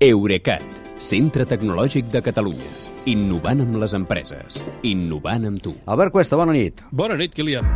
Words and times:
Eurecat, 0.00 0.62
centre 0.96 1.44
tecnològic 1.44 2.06
de 2.08 2.22
Catalunya. 2.24 2.68
Innovant 3.12 3.58
amb 3.60 3.74
les 3.82 3.92
empreses. 3.92 4.62
Innovant 4.88 5.44
amb 5.44 5.60
tu. 5.60 5.74
Albert 5.84 6.14
Cuesta, 6.14 6.38
bona 6.40 6.54
nit. 6.56 6.80
Bona 6.88 7.18
nit, 7.20 7.34
Kilian. 7.36 7.68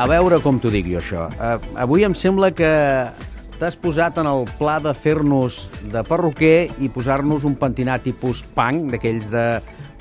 A 0.00 0.06
veure 0.08 0.38
com 0.40 0.56
t'ho 0.56 0.72
dic 0.72 0.88
jo, 0.88 0.96
això. 0.96 1.26
Uh, 1.36 1.60
avui 1.84 2.06
em 2.08 2.16
sembla 2.16 2.48
que 2.56 2.70
t'has 3.62 3.76
posat 3.78 4.16
en 4.18 4.26
el 4.26 4.42
pla 4.58 4.80
de 4.82 4.90
fer-nos 4.90 5.60
de 5.92 6.00
perruquer 6.02 6.66
i 6.82 6.88
posar-nos 6.90 7.44
un 7.46 7.54
pentinat 7.60 8.02
tipus 8.02 8.40
punk, 8.56 8.88
d'aquells 8.90 9.28
de, 9.30 9.44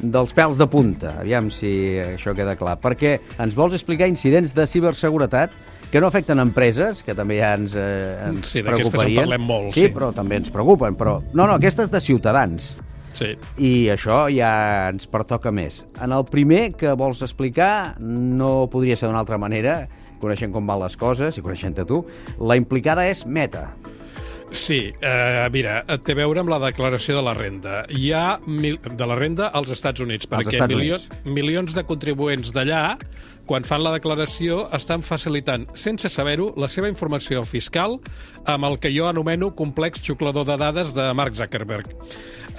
dels 0.02 0.34
pèls 0.34 0.58
de 0.58 0.66
punta. 0.66 1.12
Aviam 1.22 1.52
si 1.54 1.70
això 2.02 2.34
queda 2.34 2.56
clar. 2.58 2.80
Perquè 2.82 3.20
ens 3.38 3.54
vols 3.54 3.78
explicar 3.78 4.10
incidents 4.10 4.56
de 4.58 4.66
ciberseguretat 4.66 5.54
que 5.92 6.02
no 6.02 6.10
afecten 6.10 6.42
empreses, 6.42 7.04
que 7.06 7.14
també 7.14 7.38
ja 7.38 7.54
ens, 7.60 7.76
eh, 7.78 8.18
ens 8.32 8.50
Sí, 8.50 8.64
en 8.64 8.72
preocuparien. 8.72 9.28
parlem 9.28 9.46
molt, 9.46 9.74
sí, 9.76 9.86
sí. 9.86 9.94
però 9.94 10.10
també 10.16 10.42
ens 10.42 10.50
preocupen. 10.50 10.98
Però... 10.98 11.20
No, 11.34 11.46
no, 11.46 11.54
aquestes 11.60 11.94
de 11.94 12.02
ciutadans. 12.02 12.80
Sí. 13.14 13.36
I 13.62 13.92
això 13.94 14.24
ja 14.34 14.90
ens 14.90 15.06
pertoca 15.06 15.52
més. 15.54 15.84
En 16.02 16.16
el 16.16 16.26
primer 16.26 16.72
que 16.80 16.96
vols 16.98 17.22
explicar 17.22 18.00
no 18.00 18.72
podria 18.72 18.98
ser 18.98 19.12
d'una 19.12 19.22
altra 19.22 19.38
manera, 19.38 19.84
coneixent 20.22 20.54
com 20.54 20.68
van 20.68 20.82
les 20.84 20.98
coses 21.00 21.38
i 21.38 21.44
coneixent-te 21.46 21.88
tu. 21.90 22.04
La 22.40 22.60
implicada 22.60 23.08
és 23.10 23.26
Meta. 23.26 23.70
Sí, 24.52 24.92
eh, 25.00 25.48
mira, 25.54 25.78
té 26.04 26.12
a 26.12 26.18
veure 26.20 26.42
amb 26.44 26.52
la 26.52 26.60
declaració 26.60 27.16
de 27.16 27.24
la 27.24 27.34
renda. 27.38 27.86
Hi 27.96 28.10
ha 28.12 28.26
mil, 28.44 28.76
de 28.84 29.08
la 29.08 29.16
renda 29.16 29.48
als 29.56 29.72
Estats 29.72 30.04
Units, 30.04 30.28
perquè 30.28 30.52
Estats 30.52 30.76
milions, 30.76 31.08
milions 31.24 31.76
de 31.78 31.86
contribuents 31.88 32.52
d'allà, 32.52 32.82
quan 33.52 33.66
fan 33.68 33.82
la 33.84 33.92
declaració, 33.92 34.62
estan 34.72 35.02
facilitant, 35.04 35.66
sense 35.76 36.08
saber-ho, 36.08 36.54
la 36.56 36.70
seva 36.72 36.88
informació 36.88 37.42
fiscal 37.44 37.98
amb 38.48 38.64
el 38.64 38.78
que 38.80 38.94
jo 38.96 39.10
anomeno 39.10 39.50
complex 39.60 40.00
xuclador 40.06 40.46
de 40.48 40.56
dades 40.56 40.94
de 40.96 41.10
Mark 41.20 41.36
Zuckerberg. 41.36 41.90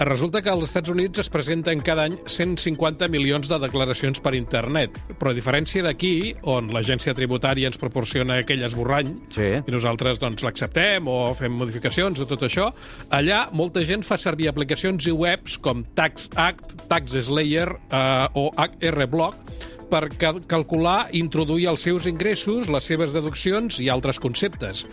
Resulta 0.05 0.43
que 0.45 0.51
als 0.51 0.67
Estats 0.67 0.93
Units 0.93 1.23
es 1.23 1.31
presenten 1.33 1.81
cada 1.81 2.05
any 2.05 2.19
150 2.29 3.09
milions 3.09 3.49
de 3.49 3.57
declaracions 3.61 4.21
per 4.21 4.35
internet, 4.37 4.99
però 5.17 5.33
a 5.33 5.37
diferència 5.37 5.81
d'aquí, 5.85 6.35
on 6.45 6.69
l'agència 6.73 7.17
tributària 7.17 7.69
ens 7.73 7.81
proporciona 7.81 8.37
aquell 8.43 8.61
esborrany, 8.65 9.15
Sí. 9.33 9.49
i 9.65 9.73
nosaltres 9.73 10.21
doncs, 10.21 10.45
l'acceptem 10.45 11.09
o 11.09 11.33
fem 11.33 11.57
modificacions 11.57 12.21
o 12.21 12.29
tot 12.29 12.45
això, 12.45 12.69
allà 13.09 13.47
molta 13.51 13.81
gent 13.81 14.05
fa 14.05 14.17
servir 14.17 14.49
aplicacions 14.49 15.09
i 15.09 15.11
webs 15.11 15.57
com 15.57 15.83
Tax 15.97 16.29
Act, 16.35 16.85
Tax 16.87 17.17
Slayer 17.25 17.69
eh, 17.89 18.27
o 18.37 18.51
HRBlock 18.53 19.72
per 19.93 20.07
cal 20.17 20.39
calcular 20.49 21.11
i 21.13 21.21
introduir 21.21 21.67
els 21.69 21.83
seus 21.85 22.07
ingressos, 22.09 22.69
les 22.71 22.87
seves 22.89 23.13
deduccions 23.13 23.77
i 23.83 23.91
altres 23.93 24.17
conceptes. 24.21 24.87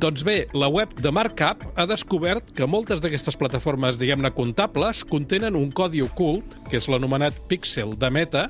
Doncs 0.00 0.24
bé, 0.24 0.38
la 0.56 0.70
web 0.72 0.94
de 0.96 1.12
Markup 1.12 1.66
ha 1.76 1.84
descobert 1.90 2.54
que 2.56 2.68
moltes 2.70 3.02
d'aquestes 3.04 3.36
plataformes, 3.36 4.00
diguem-ne, 4.00 4.32
comptables, 4.32 5.04
contenen 5.04 5.58
un 5.58 5.68
codi 5.68 6.00
ocult, 6.04 6.56
que 6.70 6.80
és 6.80 6.88
l'anomenat 6.88 7.42
píxel 7.50 7.92
de 8.00 8.10
Meta, 8.14 8.46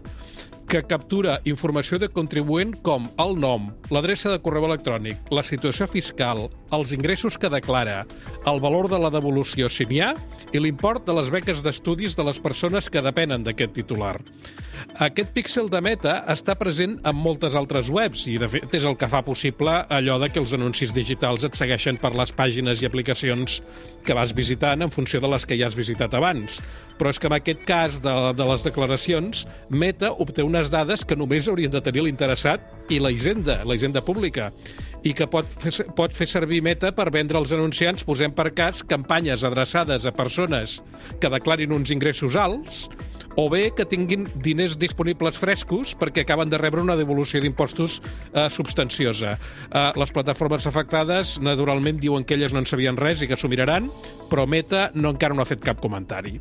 que 0.69 0.83
captura 0.85 1.39
informació 1.49 1.97
de 1.97 2.11
contribuent 2.13 2.75
com 2.85 3.07
el 3.23 3.31
nom, 3.41 3.71
l'adreça 3.89 4.29
de 4.29 4.41
correu 4.45 4.67
electrònic, 4.69 5.31
la 5.33 5.41
situació 5.41 5.87
fiscal, 5.89 6.45
els 6.77 6.93
ingressos 6.93 7.39
que 7.41 7.49
declara, 7.49 8.03
el 8.45 8.61
valor 8.61 8.91
de 8.93 8.99
la 9.01 9.09
devolució 9.09 9.71
si 9.73 9.87
n'hi 9.89 10.03
ha 10.05 10.11
i 10.53 10.61
l'import 10.61 11.07
de 11.09 11.17
les 11.17 11.33
beques 11.33 11.65
d'estudis 11.65 12.19
de 12.19 12.27
les 12.29 12.41
persones 12.45 12.91
que 12.93 13.01
depenen 13.01 13.47
d'aquest 13.47 13.73
titular. 13.81 14.19
Aquest 15.01 15.33
píxel 15.35 15.71
de 15.73 15.81
meta 15.83 16.19
està 16.31 16.55
present 16.59 16.99
en 17.07 17.17
moltes 17.17 17.57
altres 17.59 17.89
webs 17.91 18.27
i, 18.31 18.37
de 18.39 18.49
fet, 18.51 18.69
és 18.77 18.85
el 18.87 18.97
que 19.01 19.09
fa 19.11 19.25
possible 19.27 19.73
allò 19.95 20.19
de 20.21 20.29
que 20.31 20.41
els 20.43 20.53
anuncis 20.55 20.93
digitals 20.95 21.49
et 21.49 21.57
segueixen 21.59 21.99
per 22.03 22.13
les 22.15 22.33
pàgines 22.37 22.83
i 22.83 22.87
aplicacions 22.87 23.59
que 24.07 24.17
vas 24.17 24.35
visitant 24.37 24.85
en 24.85 24.93
funció 24.95 25.21
de 25.25 25.33
les 25.33 25.49
que 25.49 25.59
ja 25.59 25.67
has 25.67 25.79
visitat 25.79 26.15
abans. 26.15 26.61
Però 27.01 27.11
és 27.11 27.19
que 27.19 27.31
en 27.31 27.39
aquest 27.39 27.65
cas 27.69 27.99
de, 28.05 28.15
de 28.37 28.49
les 28.53 28.69
declaracions, 28.69 29.47
Meta 29.71 30.13
obté 30.13 30.45
unes 30.59 30.73
dades 30.75 31.05
que 31.07 31.15
només 31.15 31.47
haurien 31.47 31.71
de 31.71 31.81
tenir 31.85 32.03
l'interessat 32.03 32.91
i 32.91 32.99
la 32.99 33.13
Hisenda, 33.15 33.61
la 33.69 33.77
Hisenda 33.79 34.03
pública, 34.03 34.51
i 35.07 35.13
que 35.15 35.29
pot 35.31 35.47
fer, 35.63 35.87
pot 35.95 36.15
fer 36.15 36.27
servir 36.27 36.65
Meta 36.67 36.91
per 36.97 37.13
vendre 37.15 37.39
als 37.39 37.53
anunciants, 37.55 38.03
posem 38.03 38.35
per 38.35 38.51
cas, 38.57 38.83
campanyes 38.83 39.45
adreçades 39.47 40.07
a 40.07 40.15
persones 40.17 40.81
que 41.23 41.31
declarin 41.31 41.77
uns 41.77 41.95
ingressos 41.95 42.35
alts 42.35 42.89
o 43.39 43.47
bé 43.47 43.71
que 43.71 43.87
tinguin 43.87 44.27
diners 44.43 44.75
disponibles 44.83 45.39
frescos 45.39 45.95
perquè 45.95 46.27
acaben 46.27 46.51
de 46.51 46.59
rebre 46.59 46.83
una 46.83 46.99
devolució 46.99 47.39
d'impostos 47.39 48.01
eh, 48.03 48.49
substanciosa. 48.51 49.39
Eh, 49.71 49.89
les 49.95 50.11
plataformes 50.11 50.67
afectades, 50.67 51.39
naturalment, 51.39 52.03
diuen 52.03 52.27
que 52.27 52.35
elles 52.35 52.51
no 52.51 52.65
en 52.65 52.67
sabien 52.67 52.99
res 52.99 53.23
i 53.23 53.31
que 53.31 53.39
s'ho 53.39 53.53
miraran, 53.53 53.93
però 54.27 54.51
Meta 54.51 54.89
no, 54.99 55.15
encara 55.15 55.39
no 55.39 55.47
ha 55.47 55.53
fet 55.55 55.63
cap 55.63 55.79
comentari. 55.79 56.41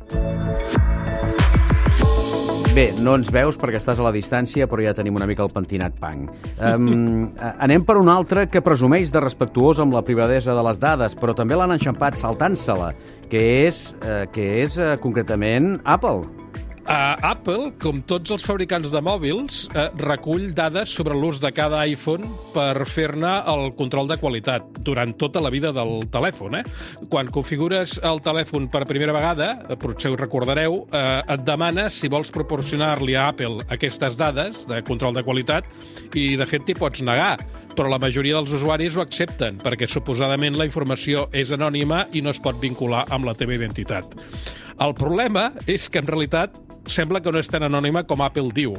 Bé, 2.76 2.90
no 3.00 3.14
ens 3.18 3.30
veus 3.34 3.56
perquè 3.58 3.78
estàs 3.80 3.98
a 3.98 4.04
la 4.04 4.12
distància, 4.14 4.68
però 4.70 4.84
ja 4.84 4.92
tenim 4.94 5.16
una 5.18 5.26
mica 5.26 5.42
el 5.42 5.50
pentinat 5.50 5.96
punk. 5.98 6.30
Um, 6.60 7.30
anem 7.66 7.84
per 7.86 7.96
un 7.98 8.10
altre 8.12 8.46
que 8.52 8.62
presumeix 8.64 9.10
de 9.14 9.22
respectuós 9.24 9.80
amb 9.82 9.96
la 9.96 10.04
privadesa 10.06 10.54
de 10.54 10.64
les 10.66 10.78
dades, 10.82 11.16
però 11.18 11.34
també 11.34 11.58
l'han 11.58 11.74
enxampat 11.74 12.20
saltant-se-la, 12.20 12.92
que 13.32 13.44
és, 13.66 13.80
eh, 14.02 14.24
que 14.34 14.50
és 14.62 14.78
eh, 14.78 14.94
concretament 15.02 15.78
Apple. 15.84 16.28
Uh, 16.88 17.20
Apple, 17.20 17.74
com 17.76 17.98
tots 18.08 18.32
els 18.32 18.44
fabricants 18.48 18.88
de 18.88 19.00
mòbils, 19.04 19.66
uh, 19.74 19.90
recull 20.00 20.46
dades 20.56 20.88
sobre 20.96 21.12
l'ús 21.12 21.36
de 21.36 21.50
cada 21.52 21.82
iPhone 21.84 22.24
per 22.54 22.86
fer-ne 22.88 23.32
el 23.52 23.74
control 23.76 24.06
de 24.08 24.16
qualitat 24.16 24.78
durant 24.86 25.12
tota 25.20 25.42
la 25.44 25.50
vida 25.52 25.68
del 25.76 26.06
telèfon. 26.08 26.56
Eh? 26.56 26.62
Quan 27.12 27.28
configures 27.28 27.98
el 28.08 28.22
telèfon 28.24 28.70
per 28.72 28.86
primera 28.88 29.12
vegada, 29.12 29.50
eh, 29.68 29.76
potser 29.76 30.14
ho 30.14 30.16
recordareu, 30.16 30.78
uh, 30.86 31.02
et 31.28 31.42
demana 31.44 31.90
si 31.92 32.08
vols 32.08 32.32
proporcionar-li 32.32 33.18
a 33.20 33.26
Apple 33.34 33.66
aquestes 33.68 34.16
dades 34.16 34.62
de 34.70 34.80
control 34.88 35.12
de 35.18 35.24
qualitat 35.26 35.68
i, 36.14 36.38
de 36.40 36.46
fet, 36.48 36.64
t'hi 36.64 36.76
pots 36.78 37.04
negar 37.04 37.34
però 37.76 37.90
la 37.92 38.00
majoria 38.00 38.38
dels 38.38 38.54
usuaris 38.56 38.96
ho 38.96 39.04
accepten 39.04 39.60
perquè 39.60 39.86
suposadament 39.86 40.56
la 40.56 40.66
informació 40.66 41.26
és 41.36 41.52
anònima 41.52 42.06
i 42.16 42.24
no 42.24 42.32
es 42.32 42.40
pot 42.40 42.56
vincular 42.58 43.04
amb 43.12 43.28
la 43.28 43.36
teva 43.36 43.54
identitat. 43.54 44.16
El 44.80 44.96
problema 44.98 45.50
és 45.66 45.90
que 45.90 46.00
en 46.00 46.08
realitat 46.08 46.56
sembla 46.88 47.22
que 47.22 47.32
no 47.32 47.40
és 47.40 47.50
tan 47.50 47.66
anònima 47.66 48.04
com 48.08 48.22
Apple 48.24 48.52
diu. 48.54 48.76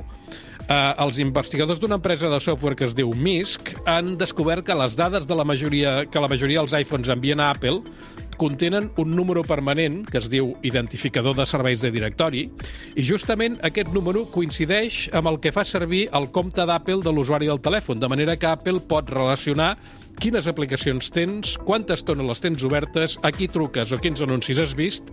Uh, 0.70 0.94
els 1.02 1.18
investigadors 1.18 1.80
d'una 1.82 1.98
empresa 1.98 2.30
de 2.30 2.38
software 2.44 2.78
que 2.78 2.86
es 2.86 2.94
diu 2.94 3.10
MISC 3.10 3.72
han 3.90 4.14
descobert 4.22 4.68
que 4.68 4.76
les 4.78 4.94
dades 4.94 5.26
de 5.26 5.34
la 5.34 5.42
majoria 5.42 6.04
que 6.06 6.22
la 6.22 6.30
majoria 6.30 6.62
dels 6.62 6.76
iPhones 6.78 7.10
envien 7.10 7.42
a 7.42 7.48
Apple 7.56 7.80
contenen 8.38 8.92
un 9.02 9.16
número 9.18 9.42
permanent 9.44 10.04
que 10.06 10.20
es 10.22 10.30
diu 10.30 10.54
identificador 10.62 11.34
de 11.36 11.48
serveis 11.50 11.82
de 11.82 11.90
directori 11.92 12.46
i 12.94 13.04
justament 13.04 13.58
aquest 13.66 13.90
número 13.98 14.28
coincideix 14.30 15.08
amb 15.18 15.34
el 15.34 15.42
que 15.42 15.52
fa 15.52 15.66
servir 15.66 16.06
el 16.14 16.30
compte 16.38 16.62
d'Apple 16.62 17.02
de 17.02 17.14
l'usuari 17.18 17.50
del 17.50 17.60
telèfon, 17.66 17.98
de 17.98 18.12
manera 18.14 18.38
que 18.38 18.48
Apple 18.54 18.86
pot 18.86 19.10
relacionar 19.10 19.74
quines 20.20 20.48
aplicacions 20.52 21.08
tens, 21.16 21.54
quanta 21.64 21.96
estona 21.96 22.26
les 22.28 22.42
tens 22.44 22.64
obertes, 22.68 23.16
a 23.24 23.32
qui 23.32 23.48
truques 23.52 23.94
o 23.96 24.00
quins 24.02 24.20
anuncis. 24.26 24.60
Has 24.60 24.76
vist, 24.76 25.08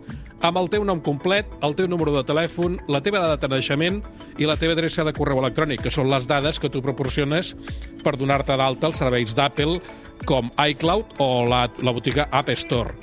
amb 0.44 0.58
el 0.58 0.68
teu 0.72 0.84
nom 0.84 1.00
complet, 1.04 1.48
el 1.66 1.76
teu 1.78 1.86
número 1.88 2.14
de 2.16 2.24
telèfon, 2.26 2.80
la 2.90 3.00
teva 3.04 3.22
data 3.22 3.46
de 3.46 3.54
naixement 3.54 4.00
i 4.42 4.48
la 4.50 4.58
teva 4.58 4.74
adreça 4.74 5.06
de 5.06 5.14
correu 5.16 5.38
electrònic, 5.42 5.84
que 5.86 5.94
són 5.94 6.10
les 6.10 6.26
dades 6.26 6.58
que 6.58 6.70
tu 6.72 6.82
proporciones 6.82 7.54
per 8.02 8.16
donar-te 8.18 8.58
d'alta 8.58 8.90
els 8.90 8.98
serveis 9.02 9.36
d'Apple 9.38 9.78
com 10.26 10.50
iCloud 10.58 11.20
o 11.22 11.30
la, 11.46 11.66
la 11.78 11.94
botiga 11.94 12.26
App 12.34 12.50
Store. 12.58 12.96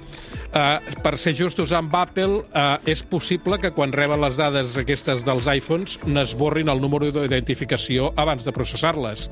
Uh, 0.54 0.78
per 1.02 1.16
ser 1.18 1.32
justos 1.34 1.72
amb 1.74 1.96
Apple, 1.98 2.44
uh, 2.54 2.76
és 2.86 3.02
possible 3.10 3.58
que 3.58 3.72
quan 3.74 3.94
reben 3.96 4.22
les 4.22 4.38
dades 4.38 4.76
aquestes 4.78 5.24
dels 5.26 5.48
iPhones 5.50 5.96
n'esborrin 6.06 6.70
el 6.70 6.82
número 6.84 7.10
d'identificació 7.10 8.12
abans 8.22 8.46
de 8.46 8.54
processar-les. 8.54 9.26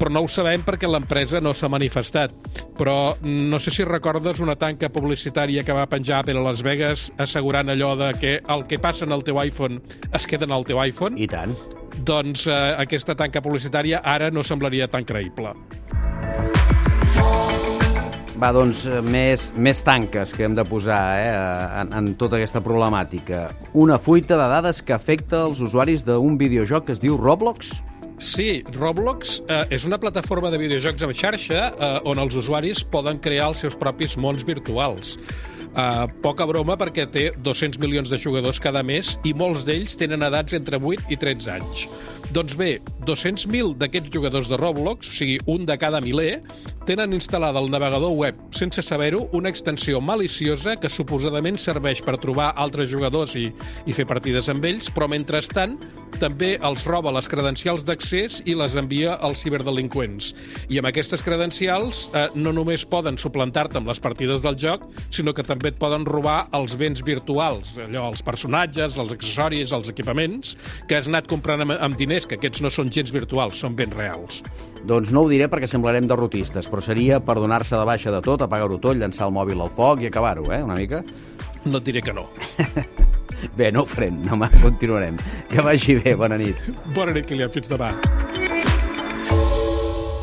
Però 0.00 0.08
no 0.08 0.24
ho 0.24 0.30
sabem 0.32 0.64
perquè 0.64 0.88
l'empresa 0.88 1.42
no 1.44 1.52
s'ha 1.52 1.68
manifestat. 1.68 2.32
Però 2.78 2.96
no 3.20 3.60
sé 3.60 3.76
si 3.76 3.84
recordes 3.84 4.40
una 4.40 4.56
tanca 4.56 4.88
publicitària 4.88 5.66
que 5.68 5.76
va 5.76 5.84
penjar 5.90 6.22
Apple 6.22 6.40
a 6.40 6.48
Las 6.48 6.64
Vegas 6.64 7.10
assegurant 7.20 7.68
allò 7.68 7.92
de 8.00 8.14
que 8.16 8.34
el 8.40 8.64
que 8.64 8.80
passa 8.80 9.04
en 9.04 9.12
el 9.12 9.24
teu 9.24 9.44
iPhone 9.44 9.82
es 10.16 10.26
queda 10.26 10.48
en 10.48 10.56
el 10.56 10.64
teu 10.64 10.80
iPhone? 10.80 11.20
I 11.20 11.28
tant. 11.28 11.52
Doncs 12.08 12.48
uh, 12.48 12.80
aquesta 12.80 13.12
tanca 13.14 13.44
publicitària 13.44 14.00
ara 14.00 14.32
no 14.32 14.42
semblaria 14.42 14.88
tan 14.88 15.04
creïble. 15.04 15.52
Va, 18.44 18.50
doncs, 18.52 18.82
més, 19.08 19.46
més 19.56 19.78
tanques 19.80 20.34
que 20.36 20.44
hem 20.44 20.52
de 20.52 20.66
posar 20.68 20.98
eh, 21.16 21.30
en, 21.80 21.94
en 21.96 22.10
tota 22.20 22.36
aquesta 22.36 22.60
problemàtica. 22.60 23.46
Una 23.72 23.96
fuita 23.96 24.36
de 24.36 24.48
dades 24.52 24.82
que 24.84 24.92
afecta 24.92 25.46
els 25.46 25.62
usuaris 25.64 26.04
d'un 26.04 26.36
videojoc 26.36 26.84
que 26.90 26.92
es 26.92 27.00
diu 27.00 27.16
Roblox? 27.16 27.72
Sí, 28.20 28.60
Roblox 28.76 29.38
eh, 29.48 29.62
és 29.72 29.88
una 29.88 29.96
plataforma 29.96 30.52
de 30.52 30.60
videojocs 30.60 31.06
en 31.08 31.16
xarxa 31.16 31.62
eh, 31.72 31.90
on 32.04 32.20
els 32.20 32.36
usuaris 32.36 32.84
poden 32.84 33.16
crear 33.16 33.48
els 33.54 33.64
seus 33.64 33.80
propis 33.80 34.18
mons 34.20 34.44
virtuals. 34.44 35.16
Uh, 35.74 36.04
poca 36.22 36.44
broma 36.46 36.76
perquè 36.78 37.08
té 37.10 37.22
200 37.42 37.80
milions 37.82 38.12
de 38.12 38.14
jugadors 38.22 38.60
cada 38.62 38.84
mes 38.86 39.16
i 39.26 39.32
molts 39.34 39.64
d'ells 39.66 39.96
tenen 39.98 40.22
edats 40.22 40.54
entre 40.54 40.78
8 40.78 41.10
i 41.10 41.18
13 41.18 41.50
anys. 41.50 41.88
Doncs 42.34 42.54
bé, 42.58 42.76
200.000 43.06 43.74
d'aquests 43.80 44.12
jugadors 44.14 44.48
de 44.50 44.56
Roblox, 44.60 45.10
o 45.10 45.16
sigui, 45.16 45.40
un 45.50 45.66
de 45.66 45.74
cada 45.78 46.00
miler, 46.04 46.40
tenen 46.84 47.14
instal·lada 47.16 47.60
al 47.60 47.70
navegador 47.72 48.12
web, 48.16 48.38
sense 48.54 48.82
saber-ho, 48.84 49.24
una 49.36 49.50
extensió 49.52 50.00
maliciosa 50.04 50.76
que 50.80 50.90
suposadament 50.92 51.58
serveix 51.60 52.02
per 52.04 52.18
trobar 52.22 52.52
altres 52.60 52.90
jugadors 52.92 53.34
i, 53.40 53.48
i 53.86 53.96
fer 53.96 54.06
partides 54.08 54.50
amb 54.52 54.64
ells, 54.68 54.90
però 54.92 55.08
mentrestant 55.10 55.78
també 56.20 56.54
els 56.64 56.84
roba 56.88 57.12
les 57.14 57.28
credencials 57.30 57.84
d'accés 57.86 58.40
i 58.48 58.54
les 58.58 58.76
envia 58.78 59.14
als 59.24 59.42
ciberdelinqüents. 59.44 60.32
I 60.72 60.80
amb 60.80 60.90
aquestes 60.90 61.22
credencials 61.24 62.08
eh, 62.14 62.26
no 62.34 62.52
només 62.56 62.86
poden 62.88 63.18
suplantar-te 63.20 63.80
amb 63.80 63.90
les 63.90 64.00
partides 64.02 64.42
del 64.44 64.58
joc, 64.60 64.86
sinó 65.14 65.34
que 65.34 65.46
també 65.46 65.72
et 65.72 65.80
poden 65.80 66.06
robar 66.08 66.48
els 66.56 66.76
béns 66.80 67.04
virtuals, 67.06 67.74
allò, 67.86 68.08
els 68.12 68.24
personatges, 68.26 68.98
els 69.00 69.14
accessoris, 69.14 69.74
els 69.76 69.90
equipaments, 69.92 70.56
que 70.88 70.98
has 70.98 71.10
anat 71.10 71.28
comprant 71.30 71.64
amb, 71.64 71.76
amb 71.78 71.98
diners, 72.00 72.28
que 72.28 72.38
aquests 72.38 72.64
no 72.64 72.72
són 72.72 72.92
gens 72.94 73.12
virtuals, 73.14 73.60
són 73.60 73.76
béns 73.78 73.96
reals. 73.96 74.42
Doncs 74.84 75.14
no 75.16 75.24
ho 75.24 75.30
diré 75.30 75.48
perquè 75.48 75.68
semblarem 75.70 76.08
derrotistes, 76.10 76.68
però 76.68 76.82
seria 76.84 77.22
per 77.24 77.38
donar-se 77.40 77.76
de 77.76 77.86
baixa 77.88 78.12
de 78.12 78.20
tot, 78.24 78.44
apagar-ho 78.44 78.78
tot, 78.80 78.98
llançar 79.00 79.30
el 79.30 79.36
mòbil 79.36 79.64
al 79.64 79.72
foc 79.72 80.04
i 80.04 80.12
acabar-ho, 80.12 80.50
eh, 80.52 80.62
una 80.64 80.76
mica? 80.76 81.04
No 81.64 81.80
et 81.80 81.88
diré 81.88 82.04
que 82.04 82.12
no. 82.12 82.28
Bé, 83.56 83.70
no 83.74 83.84
ho 83.84 83.88
farem, 83.88 84.20
demà 84.24 84.50
continuarem. 84.62 85.18
Que 85.50 85.64
vagi 85.64 85.98
bé, 86.00 86.14
bona 86.18 86.38
nit. 86.40 86.60
Bona 86.96 87.14
nit, 87.16 87.28
Kilian, 87.28 87.52
fins 87.54 87.70
demà. 87.72 87.92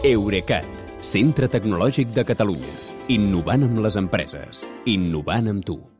Eurecat, 0.07 0.67
centre 1.05 1.49
tecnològic 1.51 2.13
de 2.15 2.25
Catalunya. 2.25 2.75
Innovant 3.13 3.67
amb 3.67 3.81
les 3.85 3.99
empreses. 4.01 4.67
Innovant 4.89 5.51
amb 5.51 5.65
tu. 5.67 5.81